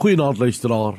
Goeienaand 0.00 0.38
luisteraar. 0.40 0.94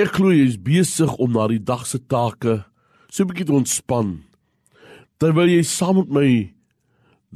Ek 0.00 0.14
glo 0.16 0.30
jy 0.32 0.46
is 0.48 0.54
besig 0.56 1.10
om 1.20 1.34
na 1.34 1.42
die 1.50 1.60
dag 1.60 1.82
se 1.84 1.98
take 2.08 2.64
so 3.12 3.20
'n 3.22 3.28
bietjie 3.28 3.44
te 3.44 3.52
ontspan. 3.52 4.24
Terwyl 5.20 5.52
jy 5.52 5.60
saam 5.62 5.96
met 5.96 6.08
my 6.08 6.54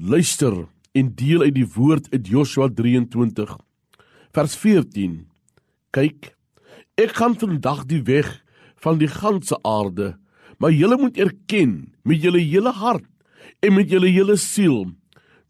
luister 0.01 0.55
en 0.97 1.13
deel 1.13 1.43
uit 1.45 1.55
die 1.55 1.69
woord 1.77 2.09
uit 2.15 2.25
Joshua 2.27 2.71
23 2.73 3.53
vers 4.33 4.57
14. 4.57 5.27
Kyk, 5.93 6.33
ek 6.97 7.13
gaan 7.13 7.37
vandag 7.37 7.85
die 7.85 8.01
weg 8.01 8.41
van 8.81 8.97
die 8.97 9.13
ganse 9.13 9.61
aarde, 9.61 10.17
maar 10.57 10.73
julle 10.73 10.97
moet 10.97 11.19
erken 11.19 11.93
met 12.03 12.23
julle 12.23 12.41
hele 12.41 12.73
hart 12.73 13.13
en 13.61 13.75
met 13.75 13.91
julle 13.91 14.09
hele 14.09 14.37
siel 14.37 14.97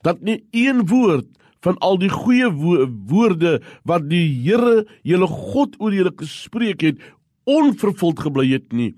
dat 0.03 0.21
nie 0.21 0.43
een 0.51 0.89
woord 0.91 1.31
van 1.65 1.79
al 1.85 1.99
die 2.01 2.11
goeie 2.13 2.49
wo 2.53 2.87
woorde 3.11 3.59
wat 3.89 4.09
die 4.11 4.27
Here, 4.45 4.87
julle 5.03 5.29
God 5.29 5.77
oor 5.81 5.95
julle 5.95 6.13
gespreek 6.17 6.85
het, 6.87 7.01
onvervuld 7.49 8.21
gebly 8.21 8.49
het 8.53 8.73
nie. 8.73 8.95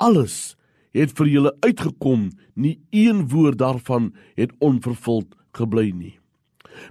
Alles 0.00 0.56
het 0.96 1.12
vir 1.18 1.28
julle 1.30 1.52
uitgekom, 1.64 2.30
nie 2.54 2.78
een 2.90 3.26
woord 3.30 3.60
daarvan 3.60 4.10
het 4.38 4.52
onvervuld 4.58 5.36
gebly 5.56 5.90
nie. 5.94 6.16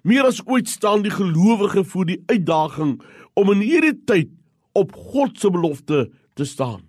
Meer 0.04 0.28
as 0.30 0.42
ooit 0.46 0.70
staan 0.70 1.04
die 1.04 1.14
gelowige 1.14 1.84
voor 1.84 2.06
die 2.06 2.22
uitdaging 2.30 3.00
om 3.40 3.52
in 3.56 3.64
hierdie 3.66 3.96
tyd 4.06 4.32
op 4.78 4.94
God 4.94 5.40
se 5.40 5.50
belofte 5.52 6.08
te 6.38 6.46
staan. 6.46 6.86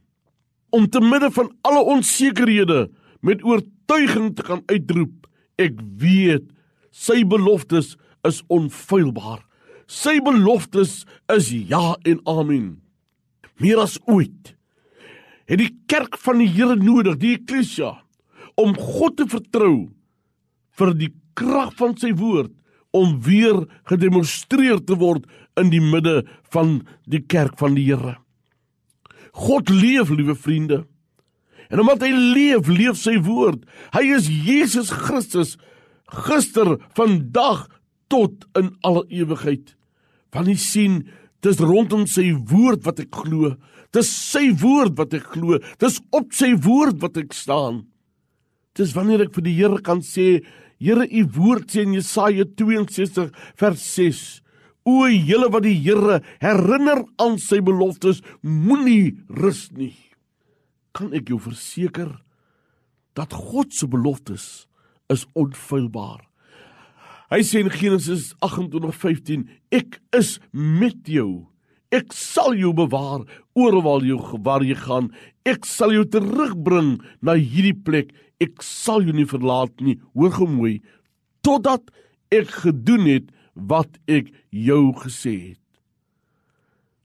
Om 0.71 0.87
te 0.91 1.01
midde 1.01 1.31
van 1.35 1.51
alle 1.67 1.83
onsekerhede 1.97 2.91
met 3.21 3.45
oortuiging 3.45 4.35
te 4.37 4.43
kan 4.47 4.63
uitroep: 4.67 5.27
Ek 5.57 5.81
weet 5.99 6.47
sy 6.91 7.23
beloftes 7.25 7.97
is 8.27 8.43
onfeilbaar. 8.53 9.43
Sy 9.91 10.21
beloftes 10.23 11.05
is 11.33 11.51
ja 11.51 11.97
en 12.07 12.21
amen. 12.29 12.79
Meer 13.61 13.83
as 13.83 13.99
ooit 14.07 14.55
het 15.51 15.59
die 15.59 15.73
kerk 15.91 16.15
van 16.23 16.39
die 16.39 16.47
Here 16.47 16.77
nodig, 16.79 17.17
die 17.19 17.35
eklesia, 17.35 17.97
om 18.61 18.77
God 18.79 19.17
te 19.19 19.27
vertrou 19.27 19.91
vir 20.79 20.93
die 20.95 21.11
krag 21.35 21.73
van 21.81 21.97
sy 21.99 22.13
woord 22.15 22.53
om 22.95 23.17
weer 23.27 23.65
gedemonstreer 23.91 24.79
te 24.87 24.95
word 24.99 25.27
in 25.59 25.73
die 25.73 25.83
midde 25.83 26.21
van 26.55 26.81
die 27.11 27.23
kerk 27.23 27.59
van 27.59 27.75
die 27.75 27.89
Here. 27.89 28.17
God 29.35 29.71
leef, 29.71 30.11
liewe 30.15 30.35
vriende. 30.39 30.85
En 31.71 31.83
omdat 31.83 32.07
hy 32.07 32.11
leef, 32.15 32.71
leef 32.71 32.99
sy 32.99 33.17
woord. 33.23 33.63
Hy 33.95 34.03
is 34.17 34.27
Jesus 34.31 34.91
Christus 34.91 35.57
gister, 36.27 36.77
vandag 36.97 37.67
tot 38.11 38.47
in 38.59 38.73
alle 38.87 39.05
ewigheid. 39.09 39.75
Want 40.35 40.51
jy 40.51 40.57
sien, 40.61 40.97
dis 41.45 41.61
rondom 41.63 42.07
sy 42.11 42.31
woord 42.51 42.85
wat 42.87 43.01
ek 43.03 43.15
glo. 43.23 43.55
Dis 43.95 44.11
sy 44.11 44.51
woord 44.61 44.99
wat 44.99 45.15
ek 45.17 45.31
glo. 45.35 45.59
Dis 45.83 45.99
op 46.15 46.35
sy 46.37 46.53
woord 46.67 47.01
wat 47.03 47.19
ek 47.21 47.35
staan. 47.35 47.85
Dis 48.79 48.95
wanneer 48.95 49.27
ek 49.27 49.35
vir 49.35 49.47
die 49.49 49.57
Here 49.59 49.81
kan 49.83 50.05
sê, 50.07 50.41
Here, 50.81 51.05
u 51.05 51.23
woord 51.37 51.69
sê 51.69 51.83
in 51.85 51.93
Jesaja 51.99 52.47
62 52.57 53.27
vers 53.61 53.83
6: 53.99 54.21
O 54.89 55.05
julle 55.11 55.51
wat 55.53 55.67
die 55.67 55.77
Here 55.77 56.23
herinner 56.41 57.03
aan 57.21 57.37
sy 57.43 57.61
beloftes, 57.61 58.23
moenie 58.41 59.19
rus 59.29 59.69
nie. 59.77 59.93
Kan 60.97 61.13
ek 61.13 61.29
jou 61.29 61.39
verseker 61.43 62.15
dat 63.19 63.35
God 63.37 63.75
se 63.77 63.91
beloftes 63.91 64.47
is 65.11 65.27
onfeilbaar. 65.39 66.23
Hy 67.31 67.43
sê 67.47 67.61
in 67.63 67.71
Genesis 67.71 68.33
28:15, 68.43 69.47
ek 69.71 70.01
is 70.17 70.39
met 70.53 71.07
jou. 71.07 71.47
Ek 71.91 72.13
sal 72.15 72.55
jou 72.55 72.73
bewaar 72.75 73.27
ooral 73.55 74.03
jy 74.07 74.17
waar 74.43 74.63
jy 74.63 74.75
gaan. 74.75 75.11
Ek 75.45 75.67
sal 75.67 75.93
jou 75.93 76.05
terugbring 76.05 77.01
na 77.23 77.35
hierdie 77.35 77.75
plek. 77.75 78.13
Ek 78.41 78.63
sal 78.63 79.03
jou 79.03 79.13
nie 79.13 79.27
verlaat 79.27 79.75
nie. 79.81 79.99
Hoor 80.15 80.31
gemooi 80.31 80.81
totdat 81.43 81.91
ek 82.31 82.51
gedoen 82.63 83.07
het 83.07 83.31
wat 83.55 83.99
ek 84.09 84.31
jou 84.51 84.93
gesê 85.03 85.35
het. 85.51 85.65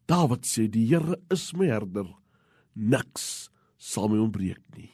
Dawid 0.05 0.45
sê 0.45 0.67
die 0.69 0.85
Here 0.85 1.17
is 1.31 1.53
my 1.53 1.65
herder. 1.65 2.05
Niks 2.75 3.49
sal 3.77 4.09
my 4.09 4.19
ontbreek 4.21 4.61
nie. 4.77 4.91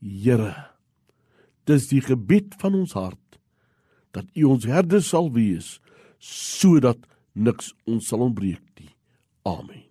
Here 0.00 0.75
dis 1.66 1.88
die 1.90 2.02
gebed 2.04 2.54
van 2.62 2.78
ons 2.82 2.94
hart 2.98 3.40
dat 4.16 4.30
U 4.38 4.52
ons 4.56 4.66
herder 4.68 5.02
sal 5.04 5.32
wees 5.34 5.76
sodat 6.22 7.02
niks 7.36 7.74
ons 7.84 8.06
sal 8.08 8.24
ontbreek 8.24 8.64
nie. 8.80 8.92
Amen. 9.46 9.85